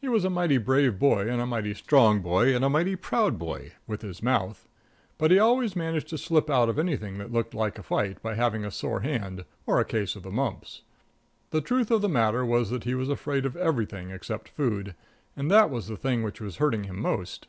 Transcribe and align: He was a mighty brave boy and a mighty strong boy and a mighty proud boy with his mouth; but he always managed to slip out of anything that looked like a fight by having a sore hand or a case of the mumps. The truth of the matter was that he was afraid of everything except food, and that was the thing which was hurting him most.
He 0.00 0.06
was 0.08 0.24
a 0.24 0.30
mighty 0.30 0.56
brave 0.58 1.00
boy 1.00 1.28
and 1.28 1.40
a 1.42 1.46
mighty 1.46 1.74
strong 1.74 2.20
boy 2.22 2.54
and 2.54 2.64
a 2.64 2.68
mighty 2.70 2.94
proud 2.94 3.40
boy 3.40 3.72
with 3.88 4.02
his 4.02 4.22
mouth; 4.22 4.68
but 5.18 5.32
he 5.32 5.38
always 5.40 5.74
managed 5.74 6.06
to 6.10 6.16
slip 6.16 6.48
out 6.48 6.68
of 6.68 6.78
anything 6.78 7.18
that 7.18 7.32
looked 7.32 7.54
like 7.54 7.76
a 7.76 7.82
fight 7.82 8.22
by 8.22 8.36
having 8.36 8.64
a 8.64 8.70
sore 8.70 9.00
hand 9.00 9.44
or 9.66 9.80
a 9.80 9.84
case 9.84 10.14
of 10.14 10.22
the 10.22 10.30
mumps. 10.30 10.82
The 11.50 11.60
truth 11.60 11.90
of 11.90 12.02
the 12.02 12.08
matter 12.08 12.46
was 12.46 12.70
that 12.70 12.84
he 12.84 12.94
was 12.94 13.08
afraid 13.08 13.44
of 13.44 13.56
everything 13.56 14.10
except 14.10 14.48
food, 14.48 14.94
and 15.34 15.50
that 15.50 15.70
was 15.70 15.88
the 15.88 15.96
thing 15.96 16.22
which 16.22 16.40
was 16.40 16.58
hurting 16.58 16.84
him 16.84 17.00
most. 17.00 17.48